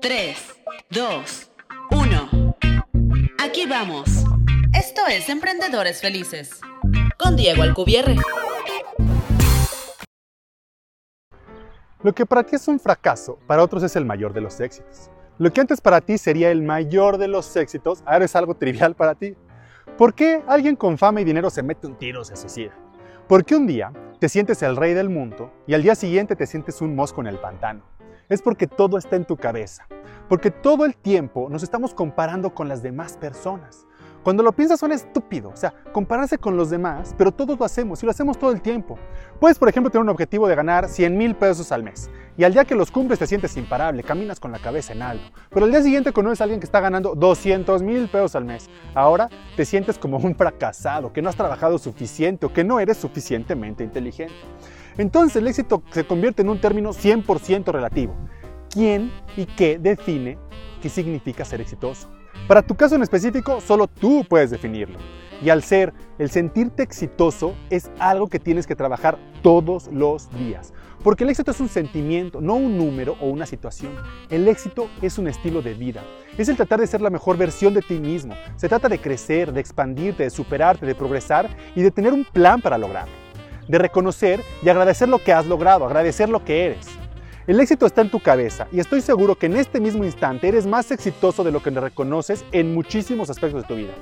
[0.00, 0.36] 3,
[0.90, 1.50] 2,
[1.90, 2.56] 1.
[3.38, 4.24] Aquí vamos.
[4.72, 6.60] Esto es Emprendedores Felices.
[7.18, 8.16] Con Diego Alcubierre.
[12.02, 15.10] Lo que para ti es un fracaso, para otros es el mayor de los éxitos.
[15.38, 18.94] Lo que antes para ti sería el mayor de los éxitos, ahora es algo trivial
[18.94, 19.34] para ti.
[19.98, 22.72] ¿Por qué alguien con fama y dinero se mete un tiro o se suicida?
[23.28, 26.46] ¿Por qué un día te sientes el rey del mundo y al día siguiente te
[26.46, 27.84] sientes un mosco en el pantano?
[28.28, 29.86] Es porque todo está en tu cabeza.
[30.28, 33.86] Porque todo el tiempo nos estamos comparando con las demás personas.
[34.22, 38.02] Cuando lo piensas suena estúpido, o sea, compararse con los demás, pero todos lo hacemos
[38.02, 38.98] y lo hacemos todo el tiempo.
[39.40, 42.52] Puedes, por ejemplo, tener un objetivo de ganar 100 mil pesos al mes y al
[42.52, 45.70] día que los cumples te sientes imparable, caminas con la cabeza en alto, pero al
[45.70, 48.68] día siguiente conoces a alguien que está ganando 200 mil pesos al mes.
[48.94, 52.98] Ahora te sientes como un fracasado, que no has trabajado suficiente o que no eres
[52.98, 54.34] suficientemente inteligente.
[54.98, 58.14] Entonces el éxito se convierte en un término 100% relativo.
[58.68, 60.36] ¿Quién y qué define
[60.82, 62.19] qué significa ser exitoso?
[62.48, 64.98] Para tu caso en específico, solo tú puedes definirlo.
[65.42, 70.72] Y al ser el sentirte exitoso es algo que tienes que trabajar todos los días.
[71.02, 73.94] Porque el éxito es un sentimiento, no un número o una situación.
[74.28, 76.02] El éxito es un estilo de vida.
[76.36, 78.34] Es el tratar de ser la mejor versión de ti mismo.
[78.56, 82.60] Se trata de crecer, de expandirte, de superarte, de progresar y de tener un plan
[82.60, 83.14] para lograrlo.
[83.66, 86.86] De reconocer y agradecer lo que has logrado, agradecer lo que eres.
[87.46, 90.66] El éxito está en tu cabeza y estoy seguro que en este mismo instante eres
[90.66, 93.94] más exitoso de lo que le reconoces en muchísimos aspectos de tu vida.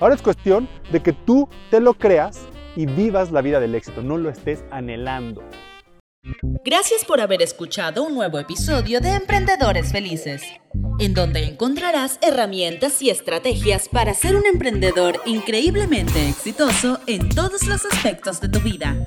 [0.00, 2.40] Ahora es cuestión de que tú te lo creas
[2.74, 5.42] y vivas la vida del éxito, no lo estés anhelando.
[6.64, 10.42] Gracias por haber escuchado un nuevo episodio de Emprendedores Felices,
[10.98, 17.84] en donde encontrarás herramientas y estrategias para ser un emprendedor increíblemente exitoso en todos los
[17.84, 19.06] aspectos de tu vida.